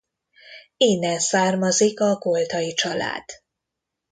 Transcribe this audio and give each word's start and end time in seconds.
Innen 0.77 1.19
származik 1.19 1.99
a 1.99 2.17
Koltay 2.17 2.73
család. 2.73 3.23